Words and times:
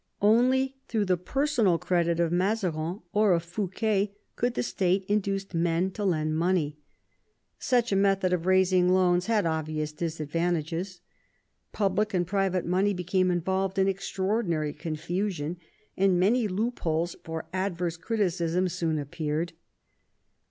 Only 0.23 0.77
through 0.87 1.05
the 1.05 1.15
personal 1.15 1.77
credit 1.77 2.19
of 2.19 2.31
Mazarin 2.31 3.03
or 3.13 3.33
of 3.33 3.43
Fouquet 3.43 4.15
could 4.35 4.55
the 4.55 4.63
State 4.63 5.05
induce 5.07 5.53
men 5.53 5.91
to 5.91 6.03
lend 6.03 6.35
money. 6.39 6.79
Such 7.59 7.91
a 7.91 7.95
method 7.95 8.33
of 8.33 8.39
106 8.39 8.45
MAZARIN 8.71 8.81
chap. 8.87 8.89
raising 8.89 8.95
loans 8.95 9.25
had 9.27 9.45
obvious 9.45 9.91
disadvantages. 9.91 11.01
Public 11.71 12.15
and 12.15 12.25
private 12.25 12.65
money 12.65 12.95
became 12.95 13.29
involved 13.29 13.77
in 13.77 13.87
extraordinary 13.87 14.73
con 14.73 14.95
fusion, 14.95 15.57
and 15.95 16.19
many 16.19 16.47
loopholes 16.47 17.15
for 17.23 17.45
adverse 17.53 17.95
criticism 17.95 18.69
soon 18.69 18.97
appeared. 18.97 19.53